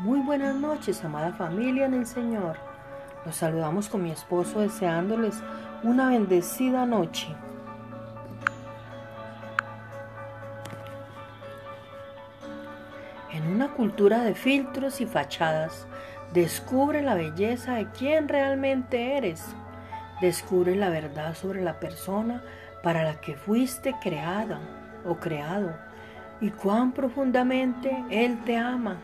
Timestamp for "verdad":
20.88-21.34